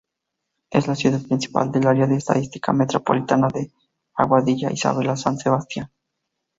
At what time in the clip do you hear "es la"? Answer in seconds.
0.71-0.95